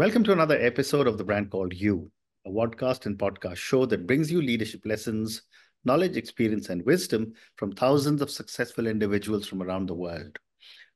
[0.00, 2.10] Welcome to another episode of the brand called You,
[2.46, 5.42] a podcast and podcast show that brings you leadership lessons,
[5.84, 10.38] knowledge, experience, and wisdom from thousands of successful individuals from around the world.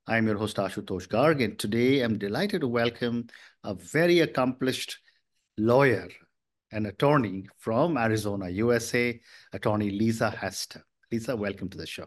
[0.06, 3.26] I'm your host, Ashutosh Garg, and today I'm delighted to welcome
[3.62, 4.98] a very accomplished
[5.58, 6.08] lawyer
[6.72, 9.20] and attorney from Arizona, USA,
[9.52, 10.80] attorney Lisa Haster.
[11.12, 12.06] Lisa, welcome to the show.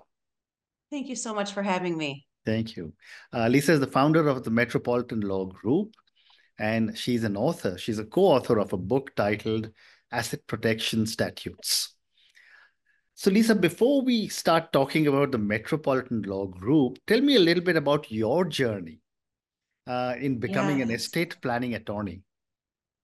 [0.89, 2.25] Thank you so much for having me.
[2.43, 2.93] Thank you.
[3.31, 5.93] Uh, Lisa is the founder of the Metropolitan Law Group,
[6.59, 7.77] and she's an author.
[7.77, 9.71] She's a co-author of a book titled
[10.11, 11.93] Asset Protection Statutes.
[13.13, 17.63] So, Lisa, before we start talking about the Metropolitan Law Group, tell me a little
[17.63, 18.99] bit about your journey
[19.87, 20.87] uh, in becoming yes.
[20.87, 22.21] an estate planning attorney.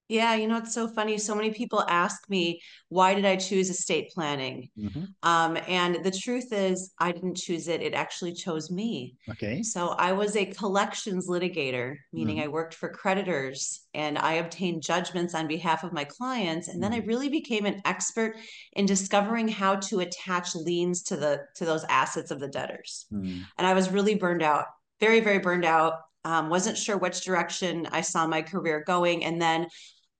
[0.08, 1.16] Yeah, you know, it's so funny.
[1.16, 4.68] So many people ask me, why did I choose estate planning?
[4.78, 5.04] Mm-hmm.
[5.22, 7.80] Um, and the truth is, I didn't choose it.
[7.80, 9.16] It actually chose me.
[9.30, 9.62] Okay.
[9.62, 12.44] So I was a collections litigator, meaning mm-hmm.
[12.44, 16.68] I worked for creditors and I obtained judgments on behalf of my clients.
[16.68, 17.02] And then mm-hmm.
[17.02, 18.36] I really became an expert
[18.74, 23.06] in discovering how to attach liens to the to those assets of the debtors.
[23.12, 23.42] Mm.
[23.56, 24.66] And I was really burned out,
[25.00, 25.94] very, very burned out.
[26.24, 29.24] Um, wasn't sure which direction I saw my career going.
[29.24, 29.66] And then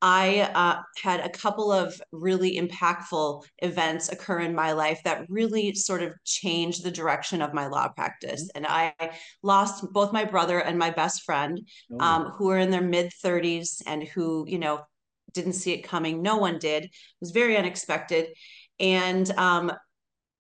[0.07, 5.75] I uh, had a couple of really impactful events occur in my life that really
[5.75, 8.51] sort of changed the direction of my law practice.
[8.55, 8.93] And I
[9.43, 11.59] lost both my brother and my best friend,
[11.91, 12.05] oh.
[12.05, 14.83] um, who were in their mid 30s and who, you know,
[15.33, 16.21] didn't see it coming.
[16.21, 16.85] No one did.
[16.85, 16.91] It
[17.23, 18.29] was very unexpected.
[18.79, 19.73] And um,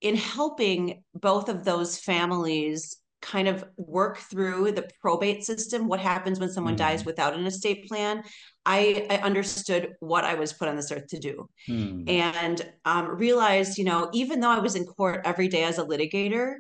[0.02, 6.38] in helping both of those families kind of work through the probate system what happens
[6.38, 6.86] when someone mm-hmm.
[6.88, 8.22] dies without an estate plan
[8.66, 12.08] I, I, understood what I was put on this earth to do mm.
[12.08, 15.84] and um, realized, you know, even though I was in court every day as a
[15.84, 16.56] litigator,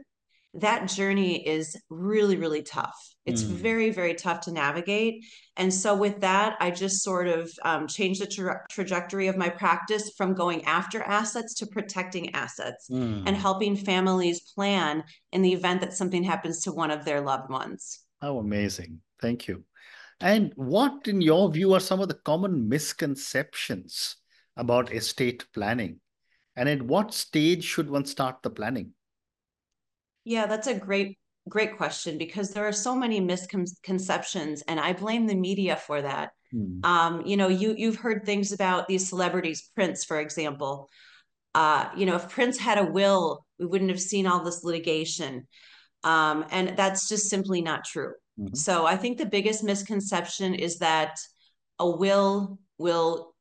[0.54, 2.96] that journey is really, really tough.
[3.26, 3.48] It's mm.
[3.48, 5.24] very, very tough to navigate.
[5.56, 9.48] And so, with that, I just sort of um, changed the tra- trajectory of my
[9.48, 13.22] practice from going after assets to protecting assets mm.
[13.26, 17.50] and helping families plan in the event that something happens to one of their loved
[17.50, 18.00] ones.
[18.20, 19.00] How amazing.
[19.20, 19.64] Thank you.
[20.20, 24.16] And what, in your view, are some of the common misconceptions
[24.56, 26.00] about estate planning?
[26.56, 28.92] And at what stage should one start the planning?
[30.24, 31.18] Yeah, that's a great,
[31.48, 36.30] great question because there are so many misconceptions, and I blame the media for that.
[36.50, 36.84] Hmm.
[36.84, 40.88] Um, you know, you you've heard things about these celebrities, Prince, for example.
[41.54, 45.46] Uh, you know, if Prince had a will, we wouldn't have seen all this litigation.
[46.02, 48.12] Um, and that's just simply not true.
[48.38, 48.54] Mm-hmm.
[48.54, 51.16] So I think the biggest misconception is that
[51.78, 53.34] a will will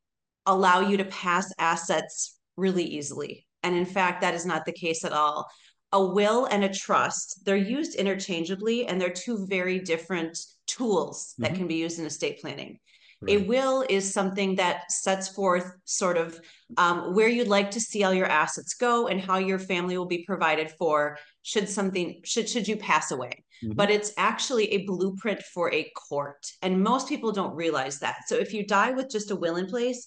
[0.46, 3.46] allow you to pass assets really easily.
[3.62, 5.46] And in fact, that is not the case at all.
[5.94, 11.52] A will and a trust, they're used interchangeably and they're two very different tools that
[11.52, 11.58] mm-hmm.
[11.58, 12.80] can be used in estate planning.
[13.22, 13.40] Right.
[13.40, 16.38] A will is something that sets forth sort of
[16.76, 20.06] um, where you'd like to see all your assets go and how your family will
[20.06, 23.44] be provided for should something should should you pass away.
[23.62, 23.74] Mm-hmm.
[23.74, 28.16] But it's actually a blueprint for a court, and most people don't realize that.
[28.26, 30.06] So if you die with just a will in place,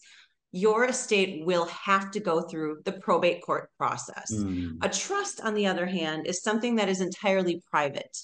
[0.51, 4.33] your estate will have to go through the probate court process.
[4.33, 4.77] Mm.
[4.81, 8.17] A trust, on the other hand, is something that is entirely private.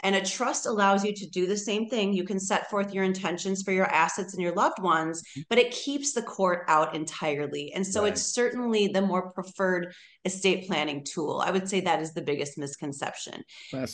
[0.00, 2.12] And a trust allows you to do the same thing.
[2.12, 5.40] You can set forth your intentions for your assets and your loved ones, mm-hmm.
[5.48, 7.72] but it keeps the court out entirely.
[7.72, 8.12] And so right.
[8.12, 9.92] it's certainly the more preferred
[10.24, 11.42] estate planning tool.
[11.44, 13.42] I would say that is the biggest misconception.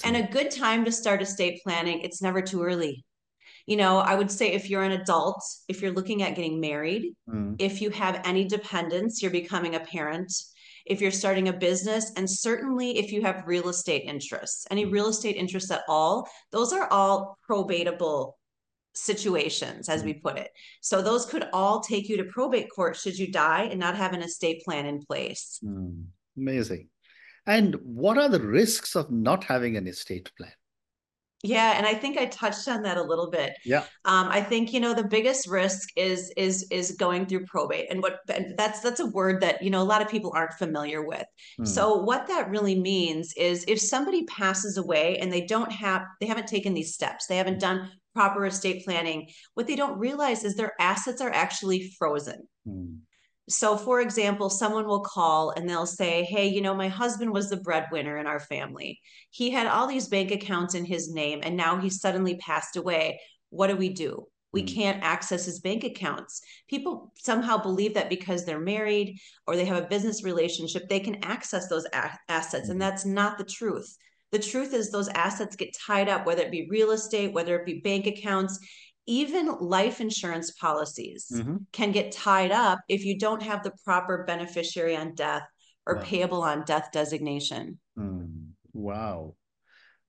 [0.04, 3.04] And a good time to start estate planning, it's never too early.
[3.66, 7.14] You know, I would say if you're an adult, if you're looking at getting married,
[7.28, 7.56] mm.
[7.58, 10.32] if you have any dependents, you're becoming a parent,
[10.84, 15.08] if you're starting a business, and certainly if you have real estate interests, any real
[15.08, 18.32] estate interests at all, those are all probatable
[18.94, 20.22] situations, as we mm.
[20.22, 20.50] put it.
[20.82, 24.12] So those could all take you to probate court should you die and not have
[24.12, 25.58] an estate plan in place.
[25.64, 26.04] Mm,
[26.36, 26.88] amazing.
[27.46, 30.52] And what are the risks of not having an estate plan?
[31.44, 33.52] Yeah, and I think I touched on that a little bit.
[33.66, 33.84] Yeah.
[34.06, 38.02] Um, I think you know the biggest risk is is is going through probate, and
[38.02, 41.06] what and that's that's a word that you know a lot of people aren't familiar
[41.06, 41.26] with.
[41.58, 41.66] Hmm.
[41.66, 46.26] So what that really means is if somebody passes away and they don't have they
[46.26, 49.28] haven't taken these steps, they haven't done proper estate planning.
[49.52, 52.48] What they don't realize is their assets are actually frozen.
[52.66, 52.94] Hmm.
[53.48, 57.50] So, for example, someone will call and they'll say, Hey, you know, my husband was
[57.50, 59.00] the breadwinner in our family.
[59.30, 63.20] He had all these bank accounts in his name, and now he suddenly passed away.
[63.50, 64.26] What do we do?
[64.52, 64.74] We mm.
[64.74, 66.40] can't access his bank accounts.
[66.70, 71.22] People somehow believe that because they're married or they have a business relationship, they can
[71.24, 72.70] access those a- assets.
[72.70, 72.80] And mm.
[72.80, 73.94] that's not the truth.
[74.32, 77.66] The truth is, those assets get tied up, whether it be real estate, whether it
[77.66, 78.58] be bank accounts,
[79.06, 81.56] even life insurance policies mm-hmm.
[81.72, 85.42] can get tied up if you don't have the proper beneficiary on death
[85.86, 86.02] or wow.
[86.02, 87.78] payable on death designation.
[87.98, 88.48] Mm.
[88.72, 89.34] Wow.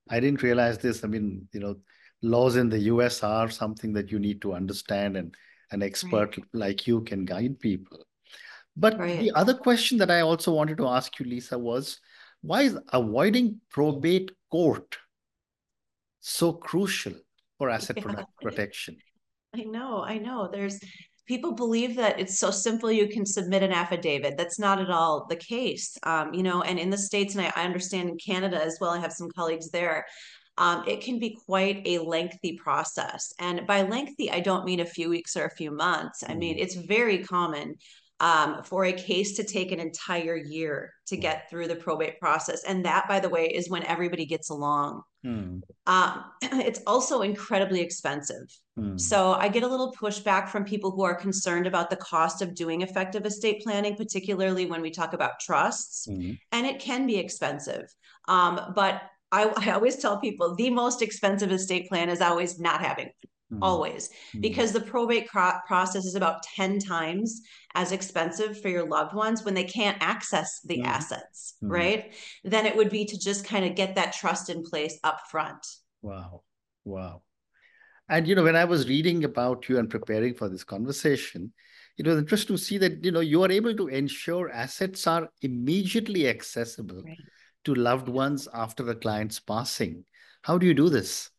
[0.08, 1.04] I didn't realize this.
[1.04, 1.76] I mean, you know,
[2.22, 5.34] laws in the US are something that you need to understand and
[5.72, 6.46] an expert right.
[6.52, 8.06] like you can guide people.
[8.76, 9.18] But right.
[9.18, 11.98] the other question that I also wanted to ask you, Lisa, was
[12.42, 14.96] why is avoiding probate court
[16.20, 17.14] so crucial
[17.58, 18.24] for asset yeah.
[18.42, 18.96] protection?
[19.54, 20.48] I know, I know.
[20.52, 20.78] There's
[21.26, 24.36] people believe that it's so simple you can submit an affidavit.
[24.36, 25.96] That's not at all the case.
[26.04, 28.90] Um, you know, and in the States, and I, I understand in Canada as well,
[28.90, 30.06] I have some colleagues there.
[30.58, 33.32] Um, it can be quite a lengthy process.
[33.38, 36.22] And by lengthy, I don't mean a few weeks or a few months.
[36.26, 36.62] I mean, mm.
[36.62, 37.74] it's very common
[38.20, 42.64] um, for a case to take an entire year to get through the probate process.
[42.64, 45.02] And that, by the way, is when everybody gets along.
[45.26, 45.58] Hmm.
[45.88, 48.46] Um, it's also incredibly expensive.
[48.76, 48.96] Hmm.
[48.96, 52.54] So I get a little pushback from people who are concerned about the cost of
[52.54, 56.06] doing effective estate planning, particularly when we talk about trusts.
[56.08, 56.32] Hmm.
[56.52, 57.92] And it can be expensive.
[58.28, 59.02] Um, but
[59.32, 63.10] I, I always tell people the most expensive estate plan is always not having
[63.52, 63.58] mm.
[63.62, 64.40] always mm.
[64.40, 67.42] because the probate cro- process is about 10 times
[67.74, 70.84] as expensive for your loved ones when they can't access the mm.
[70.84, 71.70] assets mm.
[71.70, 72.14] right
[72.44, 75.64] then it would be to just kind of get that trust in place up front
[76.02, 76.42] wow
[76.84, 77.22] wow
[78.08, 81.52] and you know when i was reading about you and preparing for this conversation
[81.98, 85.28] it was interesting to see that you know you are able to ensure assets are
[85.42, 87.16] immediately accessible right.
[87.64, 90.04] to loved ones after the client's passing
[90.42, 91.30] how do you do this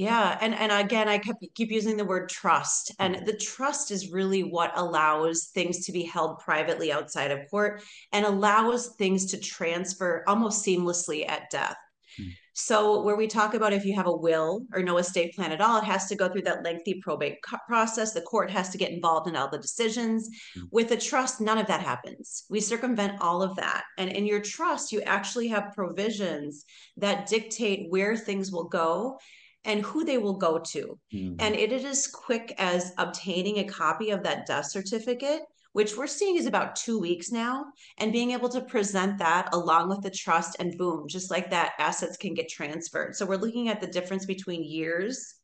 [0.00, 4.10] yeah, and and again, I kept keep using the word trust, and the trust is
[4.10, 9.38] really what allows things to be held privately outside of court, and allows things to
[9.38, 11.76] transfer almost seamlessly at death.
[12.18, 12.30] Mm-hmm.
[12.54, 15.60] So, where we talk about if you have a will or no estate plan at
[15.60, 17.36] all, it has to go through that lengthy probate
[17.68, 18.14] process.
[18.14, 20.30] The court has to get involved in all the decisions.
[20.56, 20.66] Mm-hmm.
[20.70, 22.44] With a trust, none of that happens.
[22.48, 23.84] We circumvent all of that.
[23.98, 26.64] And in your trust, you actually have provisions
[26.96, 29.18] that dictate where things will go
[29.64, 30.98] and who they will go to.
[31.12, 31.36] Mm-hmm.
[31.38, 35.42] And it is as quick as obtaining a copy of that death certificate,
[35.72, 37.66] which we're seeing is about two weeks now,
[37.98, 41.72] and being able to present that along with the trust, and boom, just like that,
[41.78, 43.14] assets can get transferred.
[43.14, 45.34] So we're looking at the difference between years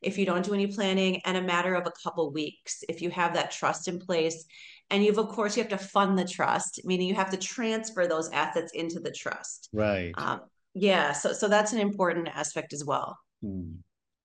[0.00, 3.10] if you don't do any planning and a matter of a couple weeks if you
[3.10, 4.44] have that trust in place
[4.90, 8.06] and you've of course you have to fund the trust meaning you have to transfer
[8.06, 10.40] those assets into the trust right um,
[10.74, 13.74] yeah so so that's an important aspect as well Hmm.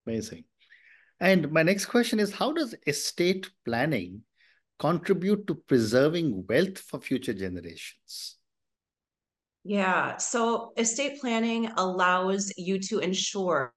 [0.06, 0.44] Amazing.
[1.20, 4.22] And my next question is How does estate planning
[4.78, 8.36] contribute to preserving wealth for future generations?
[9.64, 10.18] Yeah.
[10.18, 13.72] So estate planning allows you to ensure,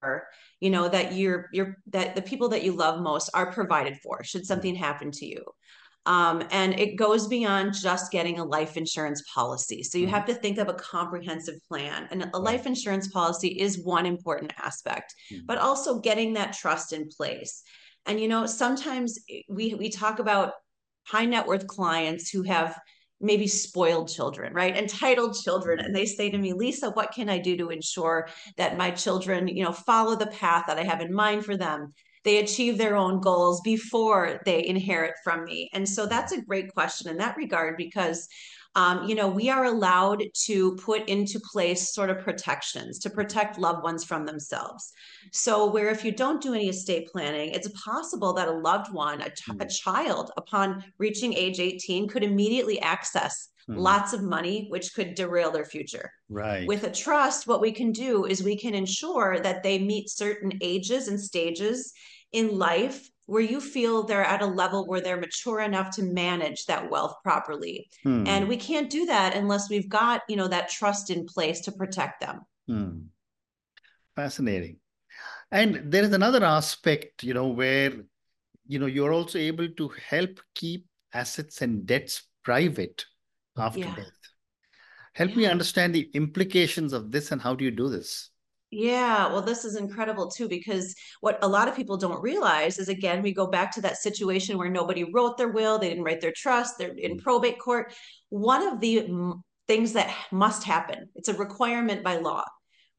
[0.59, 4.21] you know, that you're you're that the people that you love most are provided for
[4.23, 5.45] should something happen to you.
[6.07, 9.83] Um, and it goes beyond just getting a life insurance policy.
[9.83, 10.15] So you mm-hmm.
[10.15, 12.07] have to think of a comprehensive plan.
[12.11, 15.45] And a life insurance policy is one important aspect, mm-hmm.
[15.45, 17.61] but also getting that trust in place.
[18.05, 19.19] And you know, sometimes
[19.49, 20.53] we we talk about
[21.07, 22.79] high net worth clients who have
[23.19, 24.77] maybe spoiled children, right?
[24.77, 25.79] Entitled children.
[25.79, 29.49] And they say to me, Lisa, what can I do to ensure that my children,
[29.49, 31.93] you know, follow the path that I have in mind for them?
[32.27, 35.69] They achieve their own goals before they inherit from me?
[35.73, 38.27] And so that's a great question in that regard because
[38.77, 43.57] um, you know, we are allowed to put into place sort of protections to protect
[43.57, 44.93] loved ones from themselves.
[45.31, 49.21] So, where if you don't do any estate planning, it's possible that a loved one,
[49.21, 49.67] a, ch- a hmm.
[49.67, 53.77] child, upon reaching age 18, could immediately access hmm.
[53.77, 56.11] lots of money, which could derail their future.
[56.29, 56.67] Right.
[56.67, 60.51] With a trust, what we can do is we can ensure that they meet certain
[60.61, 61.93] ages and stages
[62.31, 66.65] in life where you feel they're at a level where they're mature enough to manage
[66.65, 67.89] that wealth properly.
[68.03, 68.25] Hmm.
[68.25, 71.71] And we can't do that unless we've got, you know, that trust in place to
[71.73, 72.41] protect them.
[72.67, 72.99] Hmm.
[74.15, 74.77] Fascinating.
[75.51, 77.93] And there is another aspect, you know, where,
[78.65, 83.05] you know, you're also able to help keep assets and debts private
[83.57, 83.95] after yeah.
[83.95, 84.11] death.
[85.13, 85.37] Help yeah.
[85.37, 88.29] me understand the implications of this and how do you do this?
[88.69, 92.89] Yeah, well, this is incredible too, because what a lot of people don't realize is
[92.89, 96.19] again, we go back to that situation where nobody wrote their will, they didn't write
[96.19, 97.23] their trust, they're in mm.
[97.23, 97.93] probate court.
[98.29, 99.07] One of the
[99.67, 102.43] things that must happen, it's a requirement by law.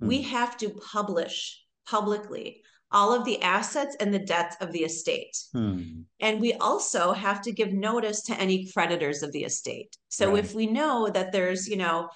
[0.02, 0.08] Mm.
[0.08, 5.36] We have to publish publicly all of the assets and the debts of the estate.
[5.54, 6.04] Mm.
[6.20, 9.94] And we also have to give notice to any creditors of the estate.
[10.08, 10.42] So right.
[10.42, 12.08] if we know that there's, you know,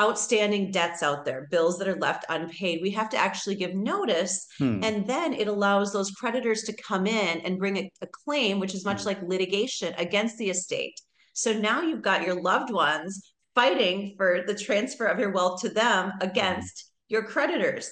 [0.00, 4.46] outstanding debts out there, bills that are left unpaid, we have to actually give notice.
[4.58, 4.82] Hmm.
[4.82, 8.74] And then it allows those creditors to come in and bring a, a claim, which
[8.74, 9.08] is much hmm.
[9.08, 10.98] like litigation against the estate.
[11.34, 15.68] So now you've got your loved ones fighting for the transfer of your wealth to
[15.68, 17.14] them against hmm.
[17.14, 17.90] your creditors.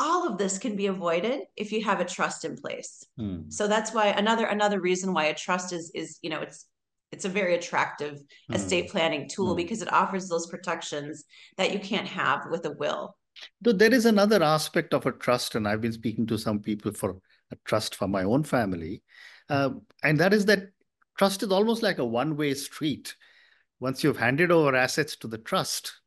[0.00, 3.04] All of this can be avoided if you have a trust in place.
[3.18, 3.48] Hmm.
[3.48, 6.66] So that's why another another reason why a trust is is you know it's
[7.12, 8.54] it's a very attractive mm.
[8.54, 9.56] estate planning tool mm.
[9.56, 11.24] because it offers those protections
[11.56, 13.16] that you can't have with a will.
[13.60, 16.92] Though there is another aspect of a trust, and I've been speaking to some people
[16.92, 17.16] for
[17.50, 19.02] a trust for my own family,
[19.48, 19.70] uh,
[20.02, 20.70] and that is that
[21.16, 23.14] trust is almost like a one-way street.
[23.80, 26.00] Once you've handed over assets to the trust,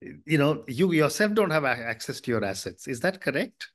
[0.00, 2.86] you know you yourself don't have access to your assets.
[2.86, 3.68] Is that correct?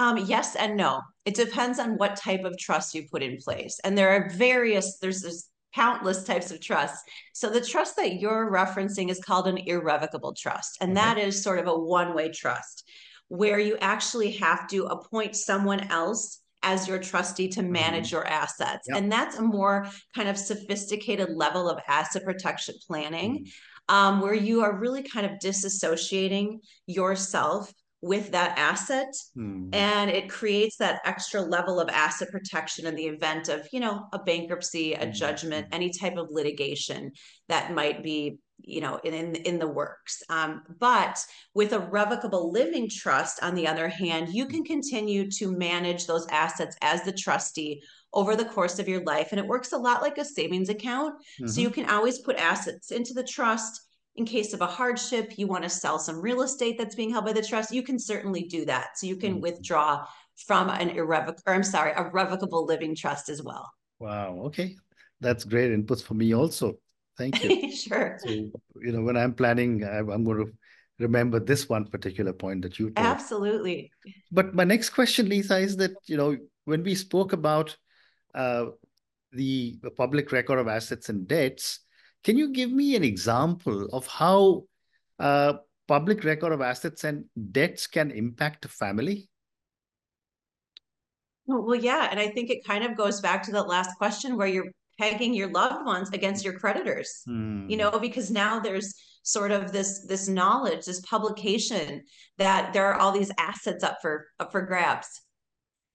[0.00, 1.02] Um, yes and no.
[1.26, 3.78] It depends on what type of trust you put in place.
[3.84, 7.02] And there are various, there's, this countless types of trusts.
[7.34, 10.78] So the trust that you're referencing is called an irrevocable trust.
[10.80, 12.88] And that is sort of a one way trust
[13.28, 18.16] where you actually have to appoint someone else as your trustee to manage mm-hmm.
[18.16, 18.88] your assets.
[18.88, 18.96] Yep.
[18.98, 23.36] And that's a more kind of sophisticated level of asset protection planning.
[23.36, 23.50] Mm-hmm.
[23.88, 29.68] Um, where you are really kind of disassociating yourself with that asset hmm.
[29.72, 34.06] and it creates that extra level of asset protection in the event of you know
[34.12, 35.12] a bankruptcy a hmm.
[35.12, 37.12] judgment any type of litigation
[37.48, 41.18] that might be you know in in the works um, but
[41.54, 46.26] with a revocable living trust on the other hand you can continue to manage those
[46.28, 50.02] assets as the trustee over the course of your life and it works a lot
[50.02, 51.46] like a savings account mm-hmm.
[51.46, 53.88] so you can always put assets into the trust
[54.20, 57.24] in case of a hardship, you want to sell some real estate that's being held
[57.24, 58.98] by the trust, you can certainly do that.
[58.98, 59.40] So you can mm-hmm.
[59.40, 60.04] withdraw
[60.46, 63.70] from an irrevocable, or I'm sorry, a revocable living trust as well.
[63.98, 64.42] Wow.
[64.46, 64.76] Okay.
[65.20, 66.74] That's great inputs for me also.
[67.16, 67.72] Thank you.
[67.86, 68.18] sure.
[68.22, 68.52] So, you
[68.92, 70.52] know, when I'm planning, I'm going to
[70.98, 73.06] remember this one particular point that you told.
[73.06, 73.90] Absolutely.
[74.30, 76.36] But my next question, Lisa, is that, you know,
[76.66, 77.74] when we spoke about
[78.34, 78.66] uh,
[79.32, 81.80] the, the public record of assets and debts,
[82.24, 84.64] can you give me an example of how
[85.18, 85.54] uh,
[85.88, 89.28] public record of assets and debts can impact a family?
[91.46, 92.08] Well, yeah.
[92.10, 95.34] And I think it kind of goes back to that last question where you're pegging
[95.34, 97.68] your loved ones against your creditors, hmm.
[97.68, 102.02] you know, because now there's sort of this this knowledge this publication
[102.38, 105.08] that there are all these assets up for up for grabs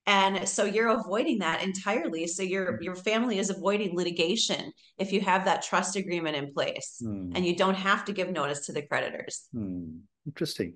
[0.08, 2.84] and so you're avoiding that entirely so your mm-hmm.
[2.84, 7.32] your family is avoiding litigation if you have that trust agreement in place hmm.
[7.36, 9.86] and you don't have to give notice to the creditors hmm.
[10.26, 10.76] interesting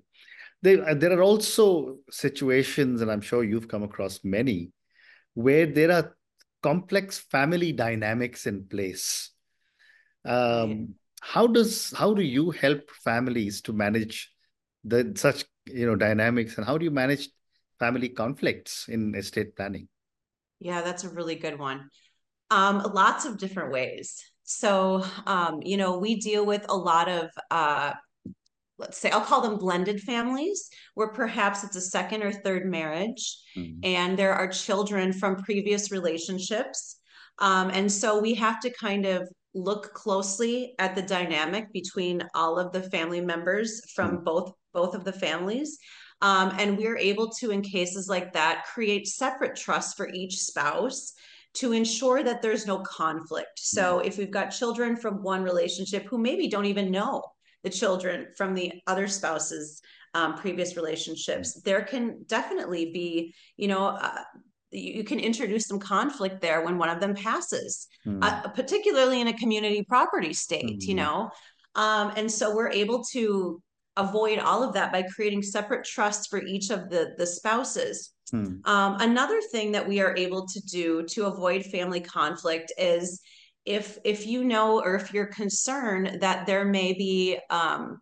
[0.62, 4.70] there, uh, there are also situations and i'm sure you've come across many
[5.34, 6.16] where there are
[6.62, 9.30] complex family dynamics in place
[10.26, 14.30] um, how does how do you help families to manage
[14.84, 17.28] the such you know dynamics and how do you manage
[17.80, 19.88] family conflicts in estate planning?
[20.60, 21.88] Yeah, that's a really good one.
[22.50, 24.22] Um, lots of different ways.
[24.44, 27.92] So, um, you know, we deal with a lot of, uh,
[28.78, 33.38] let's say, I'll call them blended families, where perhaps it's a second or third marriage,
[33.56, 33.80] mm-hmm.
[33.84, 36.96] and there are children from previous relationships.
[37.38, 42.58] Um, and so we have to kind of look closely at the dynamic between all
[42.58, 44.24] of the family members from mm-hmm.
[44.24, 45.78] both both of the families
[46.22, 51.14] um, and we're able to, in cases like that, create separate trusts for each spouse
[51.54, 53.58] to ensure that there's no conflict.
[53.58, 54.08] So mm-hmm.
[54.08, 57.22] if we've got children from one relationship who maybe don't even know
[57.64, 59.80] the children from the other spouse's
[60.14, 61.60] um, previous relationships, mm-hmm.
[61.64, 64.22] there can definitely be, you know, uh,
[64.72, 68.22] you can introduce some conflict there when one of them passes, mm.
[68.22, 70.82] uh, particularly in a community property state, mm.
[70.82, 71.28] you know.
[71.74, 73.60] Um, and so we're able to
[73.96, 78.56] avoid all of that by creating separate trusts for each of the the spouses hmm.
[78.64, 83.20] um, another thing that we are able to do to avoid family conflict is
[83.64, 88.00] if if you know or if you're concerned that there may be um,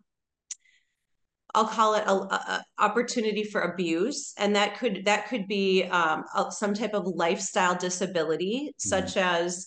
[1.55, 6.23] I'll call it a, a, opportunity for abuse, and that could that could be um,
[6.35, 8.87] a, some type of lifestyle disability, mm-hmm.
[8.89, 9.65] such as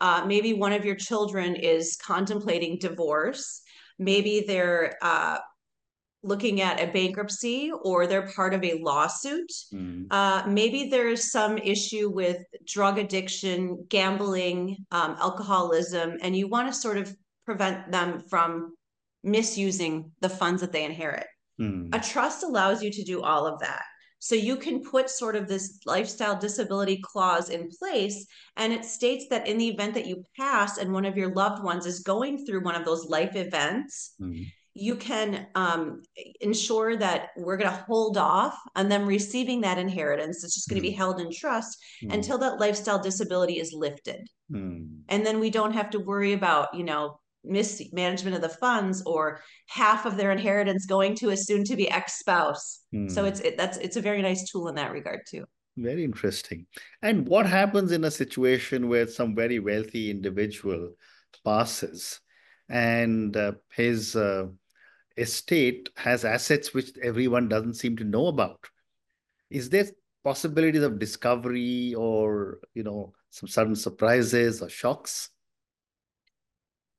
[0.00, 3.62] uh, maybe one of your children is contemplating divorce,
[3.98, 5.38] maybe they're uh,
[6.24, 9.50] looking at a bankruptcy or they're part of a lawsuit.
[9.72, 10.06] Mm.
[10.10, 16.74] Uh, maybe there's some issue with drug addiction, gambling, um, alcoholism, and you want to
[16.74, 17.14] sort of
[17.44, 18.74] prevent them from
[19.22, 21.26] misusing the funds that they inherit.
[21.60, 21.94] Mm.
[21.94, 23.82] A trust allows you to do all of that.
[24.18, 28.26] So you can put sort of this lifestyle disability clause in place,
[28.56, 31.62] and it states that in the event that you pass and one of your loved
[31.62, 36.02] ones is going through one of those life events, mm you can um,
[36.40, 40.42] ensure that we're going to hold off on them receiving that inheritance.
[40.42, 40.90] It's just going to mm.
[40.90, 42.12] be held in trust mm.
[42.12, 44.28] until that lifestyle disability is lifted.
[44.50, 45.02] Mm.
[45.08, 49.40] And then we don't have to worry about, you know, mismanagement of the funds or
[49.68, 52.80] half of their inheritance going to a soon to be ex-spouse.
[53.08, 53.28] So hmm.
[53.28, 55.44] it's it, that's it's a very nice tool in that regard too.
[55.76, 56.66] Very interesting.
[57.02, 60.92] And what happens in a situation where some very wealthy individual
[61.44, 62.20] passes
[62.68, 64.46] and uh, his uh,
[65.16, 68.68] estate has assets which everyone doesn't seem to know about.
[69.50, 69.86] Is there
[70.24, 75.30] possibilities of discovery or you know some sudden surprises or shocks?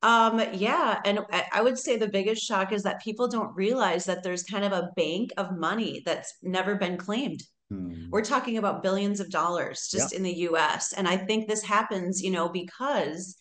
[0.02, 1.20] Um, yeah, and
[1.52, 4.72] I would say the biggest shock is that people don't realize that there's kind of
[4.72, 7.42] a bank of money that's never been claimed.
[7.70, 8.08] Hmm.
[8.10, 10.18] We're talking about billions of dollars just yeah.
[10.18, 10.92] in the US.
[10.92, 13.36] And I think this happens, you know, because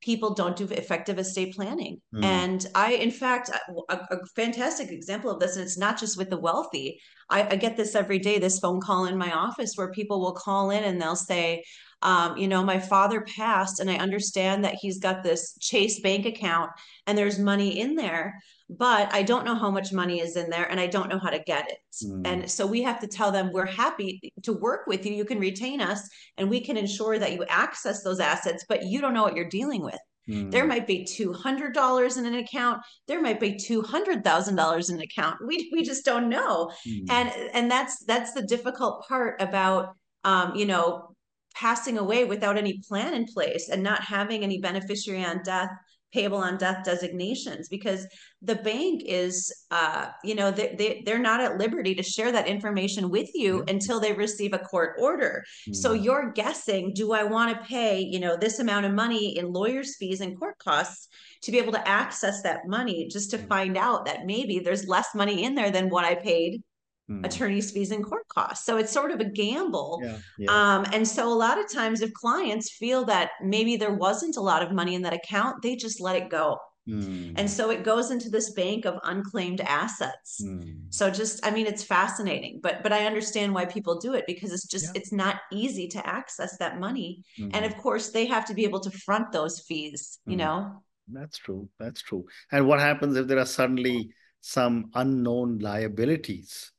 [0.00, 2.00] people don't do effective estate planning.
[2.14, 2.24] Mm.
[2.24, 6.30] And I, in fact, a, a, fantastic example of this, and it's not just with
[6.30, 7.00] the wealthy.
[7.28, 10.34] I, I, get this every day, this phone call in my office where people will
[10.34, 11.64] call in and they'll say,
[12.02, 16.26] um, you know, my father passed, and I understand that he's got this Chase bank
[16.26, 16.70] account
[17.06, 18.40] and there's money in there,
[18.70, 21.30] but I don't know how much money is in there and I don't know how
[21.30, 21.78] to get it.
[22.04, 22.26] Mm.
[22.26, 25.14] And so we have to tell them we're happy to work with you.
[25.14, 29.00] You can retain us and we can ensure that you access those assets, but you
[29.00, 29.98] don't know what you're dealing with.
[30.28, 30.50] Mm.
[30.50, 32.82] There might be $200 in an account.
[33.06, 35.36] There might be $200,000 in an account.
[35.44, 36.70] We, we just don't know.
[36.86, 37.10] Mm.
[37.10, 41.07] And, and that's, that's the difficult part about, um, you know,
[41.54, 45.70] passing away without any plan in place and not having any beneficiary on death
[46.12, 48.06] payable on death designations because
[48.40, 52.46] the bank is uh, you know they, they, they're not at liberty to share that
[52.46, 55.44] information with you until they receive a court order.
[55.72, 59.52] So you're guessing do i want to pay you know this amount of money in
[59.52, 61.08] lawyers fees and court costs
[61.42, 63.48] to be able to access that money just to mm.
[63.48, 66.62] find out that maybe there's less money in there than what i paid
[67.08, 67.24] mm.
[67.24, 68.64] attorney's fees and court costs.
[68.66, 70.00] So it's sort of a gamble.
[70.02, 70.50] Yeah, yeah.
[70.50, 74.40] Um, and so a lot of times, if clients feel that maybe there wasn't a
[74.40, 76.58] lot of money in that account, they just let it go.
[76.88, 77.34] Mm.
[77.36, 80.40] And so it goes into this bank of unclaimed assets.
[80.42, 80.84] Mm.
[80.88, 84.52] So just I mean it's fascinating, but but I understand why people do it because
[84.52, 84.92] it's just yeah.
[84.94, 87.24] it's not easy to access that money.
[87.38, 87.50] Mm-hmm.
[87.52, 90.38] And of course they have to be able to front those fees, you mm.
[90.38, 90.82] know.
[91.12, 91.68] That's true.
[91.78, 92.24] That's true.
[92.52, 96.72] And what happens if there are suddenly some unknown liabilities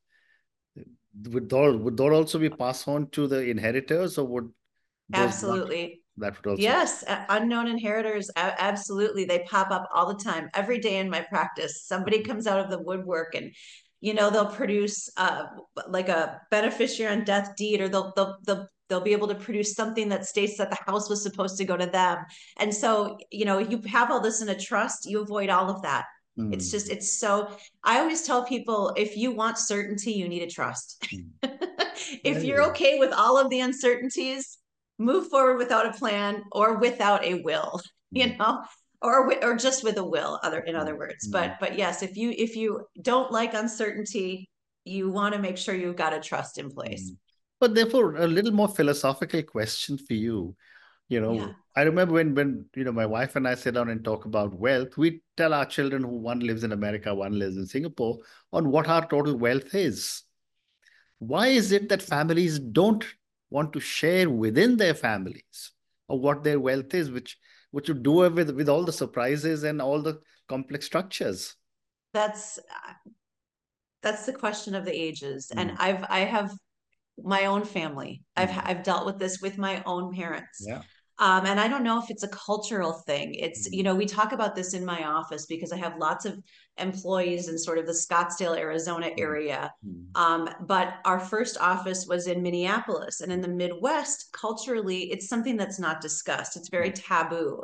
[1.28, 4.50] would that, would that also be passed on to the inheritors or would
[5.14, 6.02] absolutely.
[6.18, 10.98] that would also yes unknown inheritors absolutely they pop up all the time every day
[10.98, 11.84] in my practice.
[11.86, 12.32] Somebody mm-hmm.
[12.32, 13.54] comes out of the woodwork and
[14.02, 15.44] you know they'll produce uh,
[15.88, 19.76] like a beneficiary on death deed or they'll, they'll they'll they'll be able to produce
[19.76, 22.18] something that states that the house was supposed to go to them.
[22.58, 25.82] And so you know you have all this in a trust you avoid all of
[25.82, 26.06] that
[26.40, 26.54] Mm.
[26.54, 27.50] It's just, it's so,
[27.84, 31.06] I always tell people if you want certainty, you need a trust.
[31.14, 31.30] Mm.
[32.24, 34.58] if you're okay with all of the uncertainties,
[34.98, 38.38] move forward without a plan or without a will, you mm.
[38.40, 38.62] know,
[39.02, 41.28] or, or just with a will other, in other words.
[41.28, 41.32] Mm.
[41.32, 44.50] But, but yes, if you, if you don't like uncertainty,
[44.86, 47.12] you want to make sure you've got a trust in place.
[47.60, 50.56] But therefore, a little more philosophical question for you
[51.10, 51.52] you know yeah.
[51.76, 54.54] i remember when when you know my wife and i sit down and talk about
[54.54, 58.18] wealth we tell our children who one lives in america one lives in singapore
[58.54, 60.24] on what our total wealth is
[61.18, 63.06] why is it that families don't
[63.50, 65.72] want to share within their families
[66.08, 67.38] or what their wealth is which
[67.72, 71.56] which would do with with all the surprises and all the complex structures
[72.14, 72.60] that's
[74.02, 75.60] that's the question of the ages mm.
[75.60, 76.52] and i've i have
[77.22, 78.62] my own family i've mm.
[78.66, 80.82] i've dealt with this with my own parents yeah
[81.20, 83.34] um, and I don't know if it's a cultural thing.
[83.34, 83.86] It's, you mm-hmm.
[83.86, 86.42] know, we talk about this in my office because I have lots of
[86.78, 89.20] employees in sort of the Scottsdale, Arizona mm-hmm.
[89.20, 89.74] area.
[89.86, 90.22] Mm-hmm.
[90.22, 93.20] Um, but our first office was in Minneapolis.
[93.20, 96.56] And in the Midwest, culturally, it's something that's not discussed.
[96.56, 97.64] It's very taboo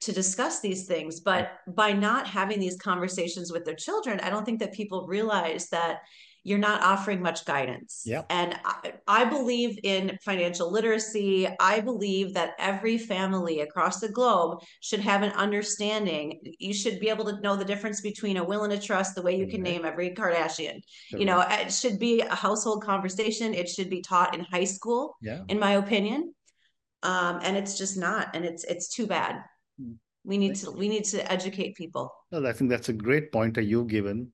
[0.00, 1.20] to discuss these things.
[1.20, 5.68] But by not having these conversations with their children, I don't think that people realize
[5.68, 5.98] that
[6.44, 8.02] you're not offering much guidance.
[8.04, 8.22] Yeah.
[8.28, 11.48] And I, I, believe in financial literacy.
[11.58, 16.38] I believe that every family across the globe should have an understanding.
[16.58, 19.22] You should be able to know the difference between a will and a trust, the
[19.22, 20.82] way you can name every Kardashian.
[21.10, 23.54] You know, it should be a household conversation.
[23.54, 25.44] It should be taught in high school, yeah.
[25.48, 26.34] in my opinion.
[27.02, 29.42] Um, and it's just not, and it's it's too bad.
[29.80, 29.92] Hmm.
[30.24, 32.12] We need to we need to educate people.
[32.30, 34.32] Well, I think that's a great point that you've given.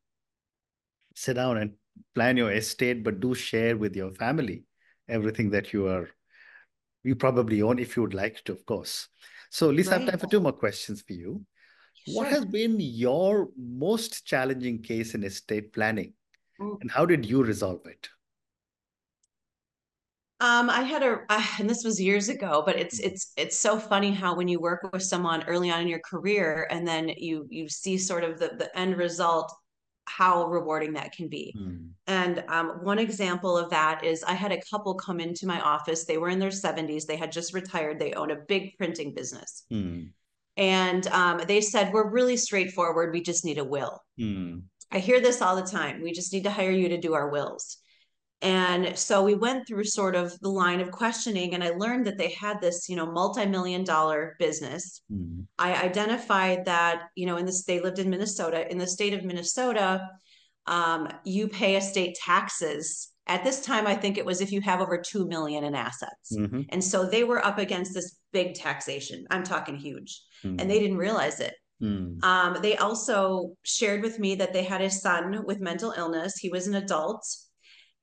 [1.17, 1.73] Sit down and
[2.15, 4.65] plan your estate, but do share with your family
[5.09, 6.09] everything that you are
[7.03, 9.09] you probably own if you would like to, of course.
[9.51, 9.97] So Lisa, right.
[9.97, 11.45] I have time for two more questions for you.
[12.07, 12.17] Sure.
[12.17, 16.15] What has been your most challenging case in estate planning,
[16.61, 16.77] mm.
[16.81, 18.09] and how did you resolve it?
[20.41, 23.13] Um, I had a, uh, and this was years ago, but it's mm-hmm.
[23.13, 26.67] it's it's so funny how when you work with someone early on in your career,
[26.71, 29.53] and then you you see sort of the the end result,
[30.17, 31.55] how rewarding that can be.
[31.59, 31.91] Mm.
[32.07, 36.05] And um, one example of that is I had a couple come into my office.
[36.05, 37.07] They were in their seventies.
[37.07, 37.99] They had just retired.
[37.99, 39.65] They own a big printing business.
[39.73, 40.11] Mm.
[40.57, 43.13] And um, they said, We're really straightforward.
[43.13, 44.03] We just need a will.
[44.19, 44.63] Mm.
[44.93, 46.03] I hear this all the time.
[46.03, 47.79] We just need to hire you to do our wills.
[48.43, 52.17] And so we went through sort of the line of questioning, and I learned that
[52.17, 55.03] they had this, you know, multi-million dollar business.
[55.13, 55.43] Mm-hmm.
[55.59, 58.71] I identified that, you know, in this they lived in Minnesota.
[58.71, 60.09] In the state of Minnesota,
[60.67, 63.09] um, you pay estate taxes.
[63.27, 66.33] At this time, I think it was if you have over two million in assets,
[66.35, 66.63] mm-hmm.
[66.71, 69.27] and so they were up against this big taxation.
[69.31, 70.59] I'm talking huge, mm-hmm.
[70.59, 71.55] and they didn't realize it.
[71.83, 72.23] Mm.
[72.23, 76.37] Um, they also shared with me that they had a son with mental illness.
[76.37, 77.25] He was an adult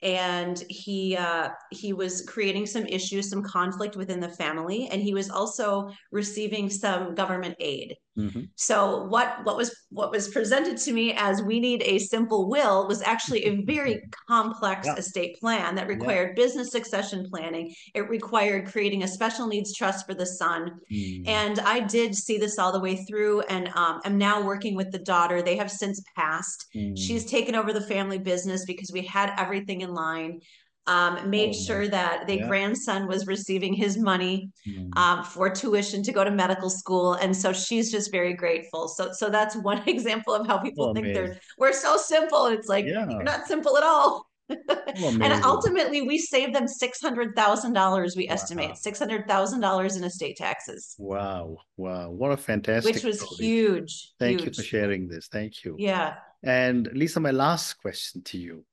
[0.01, 5.13] and he uh, he was creating some issues, some conflict within the family, and he
[5.13, 7.95] was also receiving some government aid.
[8.17, 8.41] Mm-hmm.
[8.55, 12.87] So what what was what was presented to me as we need a simple will
[12.87, 14.95] was actually a very complex yeah.
[14.95, 16.43] estate plan that required yeah.
[16.43, 17.73] business succession planning.
[17.93, 21.27] It required creating a special needs trust for the son, mm.
[21.27, 23.41] and I did see this all the way through.
[23.41, 25.41] And um, I'm now working with the daughter.
[25.41, 26.65] They have since passed.
[26.75, 26.97] Mm.
[26.97, 30.41] She's taken over the family business because we had everything in line
[30.87, 32.47] um, made oh, sure that the yeah.
[32.47, 34.95] grandson was receiving his money mm.
[34.97, 38.87] um, for tuition to go to medical school, and so she's just very grateful.
[38.87, 41.25] So, so that's one example of how people oh, think amazing.
[41.25, 42.47] they're we're so simple.
[42.47, 43.07] It's like yeah.
[43.09, 44.25] you're not simple at all.
[44.99, 48.15] Oh, and ultimately, we saved them six hundred thousand dollars.
[48.15, 48.33] We wow.
[48.33, 50.95] estimate six hundred thousand dollars in estate taxes.
[50.97, 51.57] Wow!
[51.75, 52.09] Wow!
[52.09, 52.95] What a fantastic!
[52.95, 53.45] Which was story.
[53.45, 54.13] huge.
[54.17, 54.57] Thank huge.
[54.57, 55.27] you for sharing this.
[55.27, 55.75] Thank you.
[55.77, 56.15] Yeah.
[56.41, 58.65] And Lisa, my last question to you: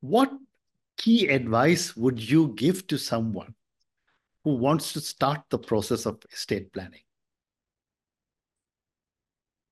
[0.00, 0.32] What
[1.04, 3.54] key advice would you give to someone
[4.42, 7.02] who wants to start the process of estate planning?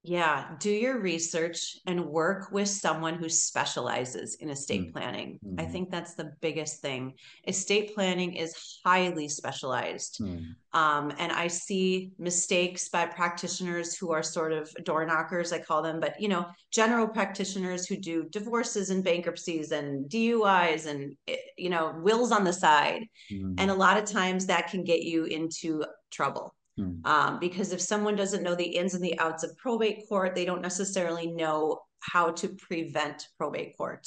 [0.04, 4.92] Yeah, do your research and work with someone who specializes in estate mm.
[4.92, 5.38] planning.
[5.44, 5.60] Mm-hmm.
[5.60, 7.14] I think that's the biggest thing.
[7.46, 10.18] Estate planning is highly specialized.
[10.20, 10.56] Mm.
[10.72, 15.82] Um, and I see mistakes by practitioners who are sort of door knockers, I call
[15.82, 21.36] them, but you know, general practitioners who do divorces and bankruptcies and DUIs and eh,
[21.56, 23.04] you know, wills on the side.
[23.30, 23.54] Mm.
[23.58, 26.56] And a lot of times that can get you into trouble.
[26.76, 27.04] Hmm.
[27.04, 30.44] Um, because if someone doesn't know the ins and the outs of probate court, they
[30.44, 34.06] don't necessarily know how to prevent probate court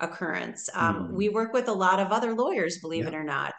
[0.00, 0.68] occurrence.
[0.74, 1.12] Um, mm.
[1.12, 3.10] We work with a lot of other lawyers, believe yeah.
[3.10, 3.54] it or not.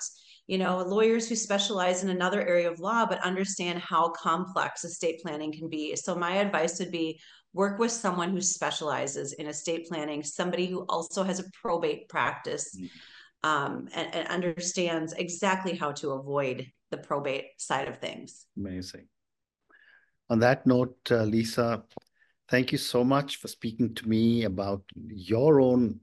[0.46, 5.22] You know, lawyers who specialize in another area of law, but understand how complex estate
[5.22, 5.96] planning can be.
[5.96, 7.20] So, my advice would be
[7.54, 12.78] work with someone who specializes in estate planning, somebody who also has a probate practice.
[12.78, 12.90] Mm.
[13.46, 18.46] Um, and, and understands exactly how to avoid the probate side of things.
[18.56, 19.08] Amazing.
[20.30, 21.84] On that note, uh, Lisa,
[22.50, 26.00] thank you so much for speaking to me about your own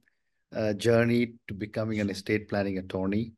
[0.55, 3.33] uh, journey to becoming an estate planning attorney.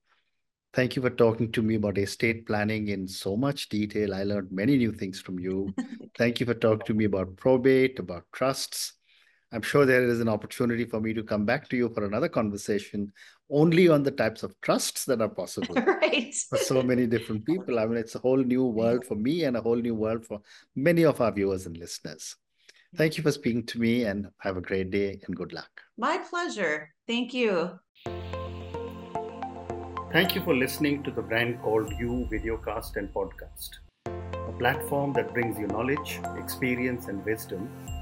[0.73, 4.15] Thank you for talking to me about estate planning in so much detail.
[4.15, 5.75] I learned many new things from you.
[6.17, 8.95] Thank you for talking to me about probate, about trusts.
[9.53, 12.29] I'm sure there is an opportunity for me to come back to you for another
[12.29, 13.13] conversation
[13.51, 16.35] only on the types of trusts that are possible right.
[16.49, 17.79] for so many different people.
[17.79, 20.41] I mean, it's a whole new world for me and a whole new world for
[20.75, 22.35] many of our viewers and listeners.
[22.97, 25.71] Thank you for speaking to me and have a great day and good luck.
[25.99, 26.91] My pleasure.
[27.07, 27.79] Thank you.
[30.13, 33.71] Thank you for listening to the brand called You Videocast and Podcast,
[34.07, 37.71] a platform that brings you knowledge, experience, and wisdom